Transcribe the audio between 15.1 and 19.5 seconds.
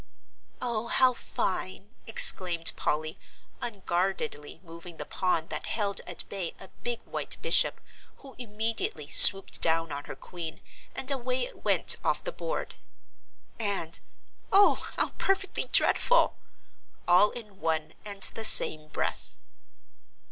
perfectly dreadful!" all in one and the same breath.